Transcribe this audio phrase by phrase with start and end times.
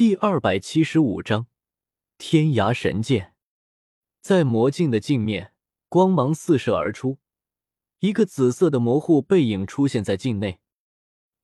[0.00, 1.46] 第二百七十五章
[2.16, 3.34] 天涯神剑。
[4.22, 5.52] 在魔镜的镜面，
[5.90, 7.18] 光芒四射而出，
[7.98, 10.58] 一个紫色的模糊背影出现在镜内。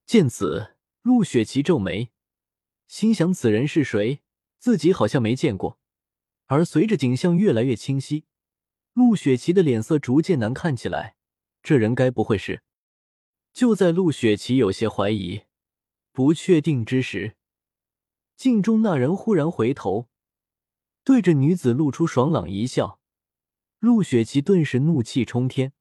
[0.06, 2.11] 见此，陆雪琪皱眉，
[2.88, 4.22] 心想：此人是谁？
[4.59, 5.79] 自己好像没见过。
[6.47, 8.25] 而随着景象越来越清晰，
[8.95, 11.17] 陆雪琪的脸色逐渐难看起来。
[11.63, 12.63] 这人该不会是……
[13.53, 15.43] 就在陆雪琪有些怀疑、
[16.11, 17.37] 不确定之时，
[18.37, 20.09] 镜中那人忽然回头，
[21.02, 23.00] 对着女子露出爽朗一笑。
[23.78, 25.72] 陆雪琪顿时怒气冲天，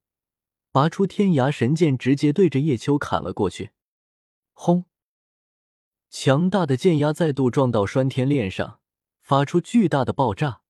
[0.72, 3.72] 拔出天涯神剑，直接对着叶秋砍了过去。
[4.54, 4.86] 轰！
[6.10, 8.80] 强大的剑压再度撞到拴天链上，
[9.22, 10.62] 发出巨大的爆炸。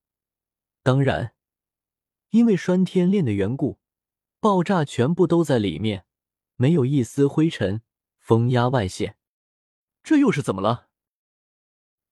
[0.81, 1.35] 当然，
[2.31, 3.79] 因为拴天链的缘故，
[4.39, 6.05] 爆炸全部都在里面，
[6.55, 7.81] 没有一丝灰尘，
[8.17, 9.17] 风压外泄。
[10.01, 10.84] 这又是怎么了？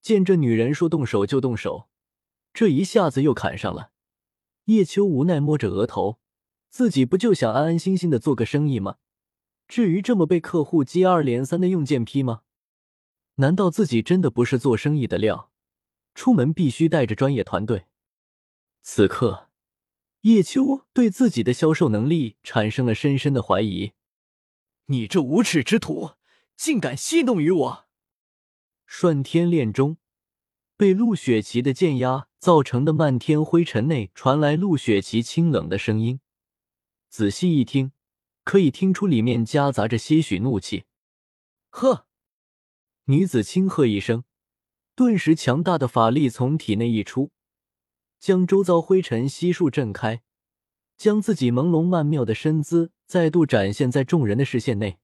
[0.04, 1.88] 见这女人说动手就动手，
[2.52, 3.90] 这一下子又砍上了。
[4.66, 6.20] 叶秋无奈摸着额头，
[6.68, 8.98] 自己不就想安安心心的做个生意吗？
[9.66, 12.42] 至于这么被客户接二连三的用剑劈吗？
[13.36, 15.50] 难道自己真的不是做生意的料？
[16.14, 17.86] 出门必须带着专业团队。
[18.82, 19.48] 此刻，
[20.20, 23.92] 叶秋对自己的销售能力产生了深深的怀疑。
[24.88, 26.10] 你这无耻之徒，
[26.58, 27.83] 竟敢戏弄于我！
[28.96, 29.96] 顺天链中
[30.76, 36.20] 被陆雪琪的剑压造成的漫天灰尘内传来陆雪琪清冷的声音。
[37.08, 37.90] 仔细一听。
[38.44, 40.84] 可以听出里面夹杂着些许怒气。
[41.70, 42.06] 呵，
[43.06, 44.22] 女子轻喝一声，
[44.94, 47.32] 顿时强大的法力从体内溢出，
[48.20, 50.22] 将周遭灰尘悉数震开，
[50.96, 54.98] 将自己朦胧曼妙的身姿再度展现在众人的视线内，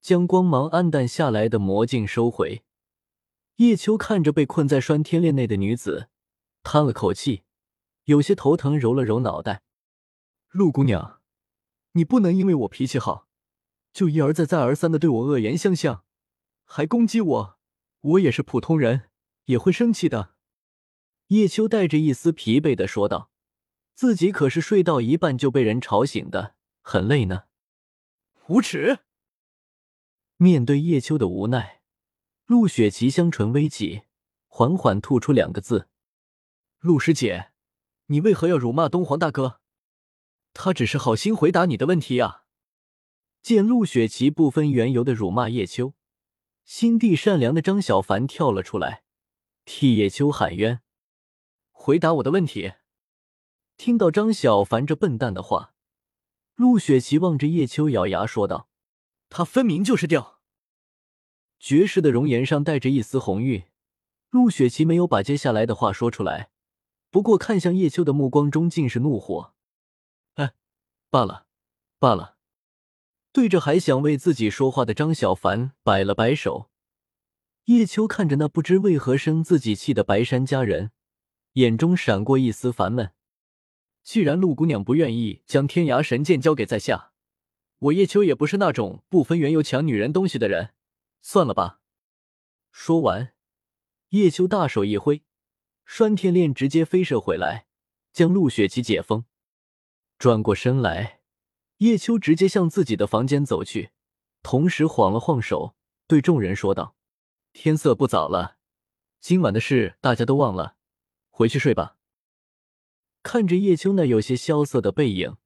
[0.00, 2.64] 将光芒暗淡下来的魔镜收回。
[3.56, 6.08] 叶秋看着被困在拴天链内的女子，
[6.62, 7.44] 叹了口气，
[8.04, 9.62] 有些头疼，揉了揉脑袋。
[10.50, 11.20] 陆姑娘。
[11.92, 13.26] 你不能因为我脾气好，
[13.90, 16.04] 就一而再、再而三的对我恶言相向，
[16.66, 17.58] 还攻击我。
[18.00, 19.08] 我也是普通人，
[19.46, 20.34] 也会生气的。
[21.28, 23.30] 叶秋带着一丝疲惫的说道
[23.96, 27.44] ：“自己可是睡到一半就被人吵醒的，很累呢。”
[28.48, 28.98] 无耻！
[30.36, 31.75] 面对叶秋的无奈，
[32.46, 34.02] 陆雪琪香唇微起，
[34.46, 35.88] 缓缓吐出两个字
[36.78, 37.50] ：“陆师姐，
[38.06, 39.60] 你为何要辱骂东皇大哥？”
[40.54, 42.44] 他只是好心回答你的问题呀。
[43.42, 45.94] 见陆雪琪不分缘由的辱骂叶秋，
[46.64, 49.02] 心地善良的张小凡跳了出来，
[49.64, 50.82] 替叶秋喊冤
[51.72, 52.74] ：“回答我的问题！”
[53.76, 55.74] 听到张小凡这笨蛋的话，
[56.54, 58.68] 陆雪琪望着叶秋，咬牙说道
[59.28, 60.34] ：“他分明就是掉。”
[61.58, 63.64] 绝世的容颜上带着一丝红晕，
[64.30, 66.50] 陆雪琪没有把接下来的话说出来，
[67.10, 69.54] 不过看向叶秋的目光中尽是怒火。
[70.34, 70.52] 哎
[71.10, 71.46] 罢了，
[71.98, 72.36] 罢了。
[73.32, 76.70] 对着还想为自己说话的张小凡摆了摆手。
[77.64, 80.92] 叶秋看着那不知为何生自己气的白山佳人，
[81.54, 83.12] 眼中闪过一丝烦闷。
[84.02, 87.12] 既然陆姑娘不愿意将天涯神剑交给在下，
[87.78, 90.70] 我叶秋也不是那种不分缘由抢女人东西的人，
[91.28, 91.80] 算了吧。
[92.70, 93.34] 说完，
[94.10, 95.24] 叶秋大手一挥，
[95.84, 97.66] 拴天链直接飞射回来，
[98.12, 99.24] 将陆雪琪解封。
[100.20, 101.22] 转过身来，
[101.78, 103.90] 叶秋直接向自己的房间走去，
[104.44, 105.74] 同时晃了晃手，
[106.06, 106.94] 对众人说道
[107.52, 108.58] ：“天色不早了，
[109.18, 110.76] 今晚的事大家都忘了，
[111.30, 111.96] 回去睡吧。”
[113.24, 115.36] 看着叶秋那有些萧瑟的背影，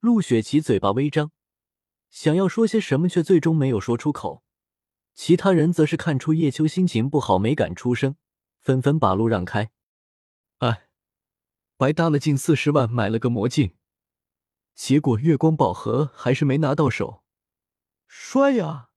[0.00, 1.32] 陆雪琪嘴巴微张，
[2.10, 4.42] 想要说些什么，却最终没有说出口。
[5.16, 8.16] 其他人则是看出叶秋心情不好，没敢出声，
[8.60, 9.70] 纷纷把路让开。
[10.58, 10.88] 哎，
[11.78, 13.74] 白搭了近四十万买了个魔镜。
[14.74, 17.24] 结果月光宝盒还是没拿到手，
[18.06, 18.90] 帅呀！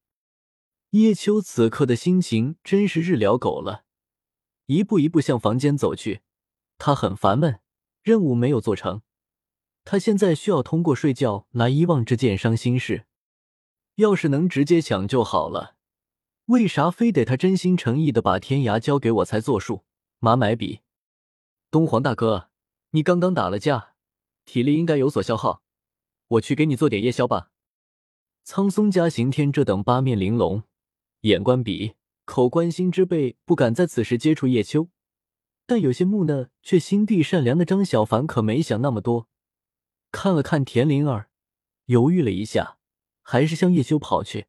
[0.90, 3.86] 叶秋此刻的心情真是日了狗了，
[4.66, 6.22] 一步一步向房间走去。
[6.78, 7.62] 他很烦闷，
[8.04, 9.04] 任务没有做成，
[9.86, 13.06] 他现在需要通过睡觉来遗忘这件伤心事。
[13.96, 15.78] 要是能直接抢就好了，
[16.50, 19.84] 为啥非得他真心诚意的把天涯交给我才作数？
[20.18, 20.80] 马买笔，
[21.70, 22.50] 东皇大哥，
[22.90, 23.94] 你刚刚打了架，
[24.46, 25.62] 体力应该有所消耗。
[26.28, 27.52] 我去给你做点夜宵吧。
[28.44, 30.64] 苍松家刑天这等八面玲珑、
[31.22, 31.94] 眼观鼻、
[32.26, 34.90] 口观心之辈不敢在此时接触叶秋，
[35.68, 39.28] 但有些木讷却心地善良的张小凡可没想那么多，
[40.12, 41.30] 看了看田灵儿，
[41.86, 42.80] 犹豫了一下，
[43.22, 44.48] 还是向叶秋跑去，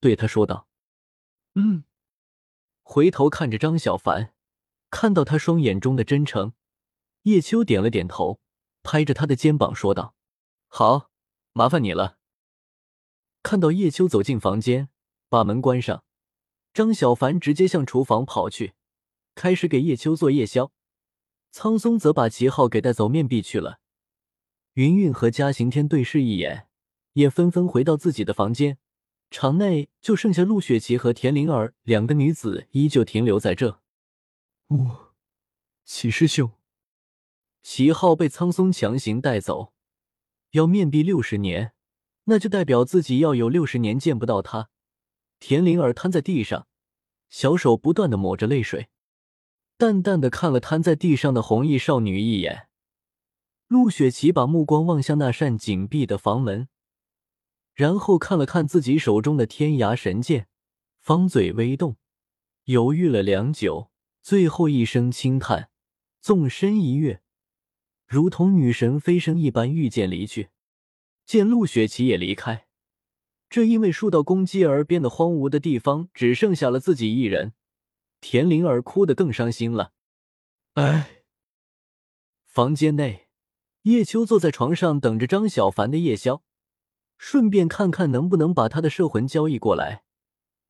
[0.00, 0.66] 对他说道
[1.58, 1.84] ：“嗯，
[2.82, 4.34] 回头看着张小凡，
[4.90, 6.52] 看到他双眼中的真诚，
[7.22, 8.40] 叶秋点了点头，
[8.82, 10.14] 拍着他的肩膀说道
[10.68, 11.10] ：“好，
[11.54, 12.18] 麻烦你了。”
[13.42, 14.90] 看到叶秋走进房间，
[15.30, 16.04] 把门关上，
[16.74, 18.74] 张小凡直接向厨房跑去，
[19.34, 20.70] 开始给叶秋做夜宵。
[21.52, 23.80] 苍松则把齐昊给带走面壁去了。
[24.74, 26.68] 云云和嘉刑天对视一眼，
[27.14, 28.76] 也纷纷回到自己的房间。
[29.30, 33.80] 场内就剩下陆雪琪和田灵儿两个女子，依旧停留在这。
[34.68, 34.88] 呜，
[35.84, 36.52] 齐师兄，
[37.62, 39.72] 齐昊被苍松强行带走，
[40.52, 41.72] 要面壁六十年，
[42.24, 44.70] 那就代表自己要有六十年见不到他。
[45.38, 46.66] 田灵儿瘫在地上，
[47.28, 48.88] 小手不断的抹着泪水，
[49.76, 52.68] 淡淡的看了瘫在地上的红衣少女一眼。
[53.66, 56.68] 陆雪琪把目光望向那扇紧闭的房门。
[57.76, 60.48] 然后看了看自己手中的天涯神剑，
[60.98, 61.98] 方嘴微动，
[62.64, 63.90] 犹豫了良久，
[64.22, 65.68] 最后一声轻叹，
[66.22, 67.20] 纵身一跃，
[68.06, 70.48] 如同女神飞升一般御剑离去。
[71.26, 72.66] 见陆雪琪也离开，
[73.50, 77.52] 这因为数道攻击而变得荒芜的地方只剩下了自己一人，
[78.22, 79.92] 田灵儿哭得更伤心了。
[80.72, 81.24] 哎，
[82.46, 83.28] 房间内，
[83.82, 86.42] 叶秋坐在床上等着张小凡的夜宵。
[87.18, 90.04] 顺便看看能不能把他的摄魂交易过来。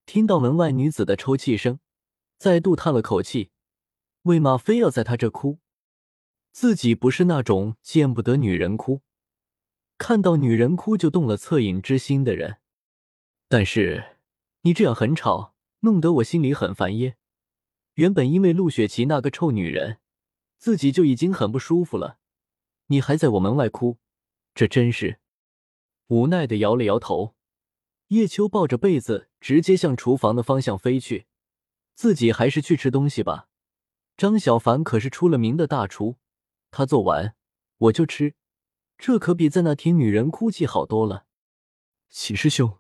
[0.05, 1.81] 听到门外女子的抽泣声，
[2.39, 3.51] 再度叹了口气。
[4.23, 5.59] 为嘛非要在他这哭？
[6.53, 9.03] 自己不是那种见不得女人哭，
[9.99, 12.59] 看到女人哭就动了恻隐之心的人。
[13.49, 14.17] 但是
[14.63, 17.17] 你这样很吵，弄得我心里很烦耶。
[17.95, 19.99] 原本因为陆雪琪那个臭女人，
[20.59, 22.19] 自己就已经很不舒服了，
[22.87, 23.99] 你还在我门外哭，
[24.55, 25.21] 这真是……
[26.09, 27.35] 无奈的摇了摇头，
[28.09, 31.27] 叶秋抱着被子直接向厨房的方向飞去。
[31.95, 33.49] 自己还是去吃东西吧。
[34.17, 36.17] 张小凡可是出了名的大厨，
[36.71, 37.35] 他做完
[37.79, 38.35] 我就吃，
[38.97, 41.27] 这可比在那听女人哭泣好多了。
[42.09, 42.79] 喜师兄，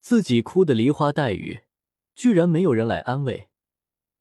[0.00, 1.62] 自己哭得梨花带雨，
[2.14, 3.48] 居然没有人来安慰，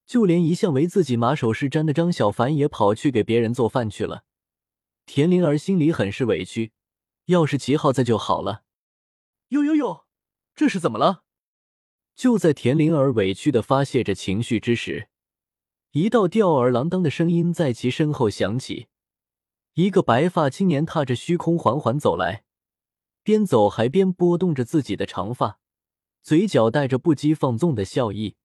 [0.06, 4.24] 就连一向为自己马首是瞻的张小凡也跑去给别人做饭去了。
[5.06, 6.72] 田灵儿心里很是委屈。
[7.26, 8.64] 要是齐昊在就好了。
[9.50, 10.06] 呦呦呦，
[10.56, 11.24] 这是怎么了？
[12.16, 15.10] 就在田灵儿委屈的发泄着情绪之时，
[15.92, 18.88] 一道吊儿郎当的声音在其身后响起。
[19.74, 22.44] 一个白发青年踏着虚空缓缓走来，
[23.24, 25.60] 边走还边拨动着自己的长发，
[26.22, 28.36] 嘴角带着不羁放纵的笑意。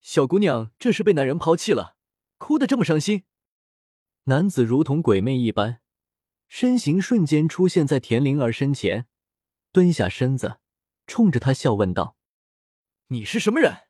[0.00, 1.96] 小姑娘，这是被男人抛弃了，
[2.38, 3.24] 哭得这么伤心。
[4.24, 5.80] 男子如同鬼魅一般。
[6.48, 9.06] 身形瞬间出现在田灵儿身前，
[9.70, 10.58] 蹲下身子，
[11.06, 12.16] 冲着她笑问道
[13.08, 13.82] ：“你是什么人？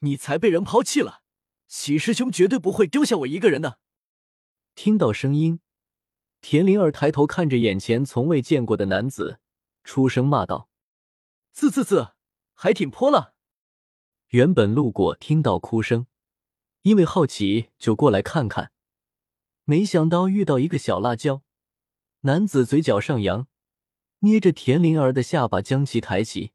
[0.00, 1.22] 你才被人抛弃了！
[1.66, 3.78] 齐师兄绝对不会丢下我一个人的。”
[4.76, 5.60] 听到声音，
[6.42, 9.40] 田灵儿抬头看着眼前从未见过的男子，
[9.82, 10.68] 出声骂道
[11.54, 12.14] ：“啧啧啧，
[12.52, 13.34] 还挺泼了。”
[14.28, 16.06] 原本路过，听到哭声，
[16.82, 18.72] 因为好奇就过来看看，
[19.64, 21.43] 没想到遇到一个小辣椒。
[22.26, 23.48] 男子嘴角上扬，
[24.20, 26.52] 捏着田灵儿的下巴，将其抬起。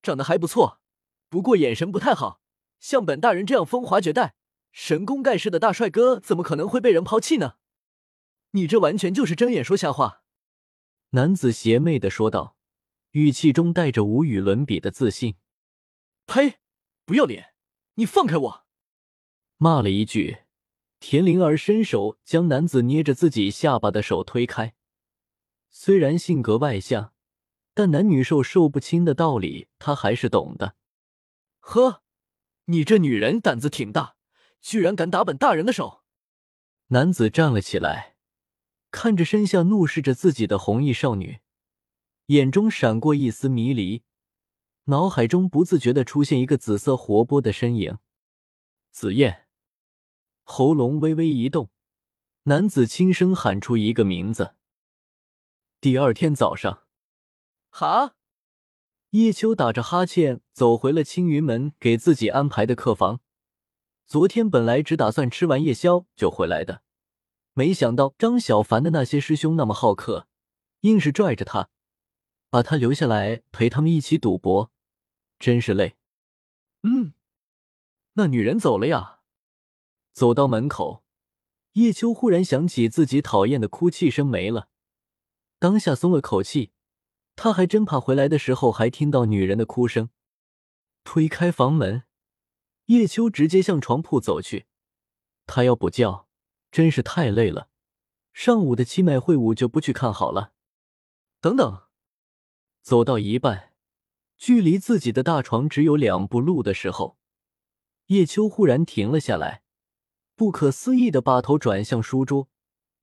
[0.00, 0.80] 长得还不错，
[1.28, 2.40] 不过眼神不太好。
[2.78, 4.36] 像本大人这样风华绝代、
[4.70, 7.56] 神功盖世的大帅哥，怎么可能会被人抛弃呢？
[8.52, 10.22] 你这完全就是睁眼说瞎话。
[11.10, 12.56] 男子邪魅的说道，
[13.10, 15.34] 语气中带着无与伦比的自信。
[16.26, 16.60] 呸！
[17.04, 17.54] 不要脸！
[17.94, 18.64] 你放开我！
[19.56, 20.44] 骂了一句，
[21.00, 24.76] 田灵儿伸手将男子捏着自己下巴的手推开。
[25.76, 27.12] 虽然性格外向，
[27.74, 30.76] 但男女授受不亲的道理他还是懂的。
[31.58, 32.04] 呵，
[32.66, 34.14] 你这女人胆子挺大，
[34.60, 36.04] 居然敢打本大人的手！
[36.86, 38.14] 男子站了起来，
[38.92, 41.40] 看着身下怒视着自己的红衣少女，
[42.26, 44.04] 眼中闪过一丝迷离，
[44.84, 47.98] 脑海中不自觉的出现一个紫色活泼的身影——
[48.92, 49.48] 紫燕。
[50.44, 51.70] 喉咙微微一动，
[52.44, 54.54] 男子轻声喊出一个名字。
[55.84, 56.84] 第二天早上，
[57.68, 58.16] 哈，
[59.10, 63.20] 叶秋打着哈欠走回了青云门给自己安排的客房。
[64.06, 66.80] 昨天本来只打算吃完夜宵就回来的，
[67.52, 70.26] 没想到张小凡的那些师兄那么好客，
[70.80, 71.68] 硬是拽着他，
[72.48, 74.72] 把他留下来陪他们一起赌博，
[75.38, 75.96] 真是累。
[76.84, 77.12] 嗯，
[78.14, 79.20] 那女人走了呀。
[80.14, 81.04] 走到门口，
[81.72, 84.70] 叶秋忽然想起自己讨厌的哭泣声没了。
[85.64, 86.72] 当下松了口气，
[87.36, 90.10] 他还真怕回来的时候还听到女人的哭声。
[91.04, 92.02] 推开房门，
[92.88, 94.66] 叶秋直接向床铺走去，
[95.46, 96.26] 他要补觉，
[96.70, 97.70] 真是太累了。
[98.34, 100.52] 上午的七脉会晤就不去看好了。
[101.40, 101.84] 等等，
[102.82, 103.72] 走到一半，
[104.36, 107.16] 距离自己的大床只有两步路的时候，
[108.08, 109.62] 叶秋忽然停了下来，
[110.36, 112.50] 不可思议的把头转向书桌，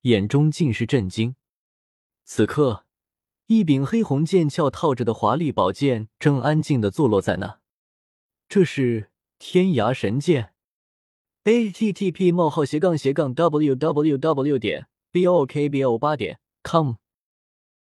[0.02, 1.34] 眼中尽是震惊。
[2.24, 2.84] 此刻，
[3.46, 7.60] 一柄黑红剑鞘套着的华丽宝剑正安静的坐落在那。
[8.48, 10.54] 这是天涯神剑。
[11.44, 14.58] a t t p: 冒号斜杠斜杠 w w w.
[14.58, 16.94] 点 b o k b o 八点 com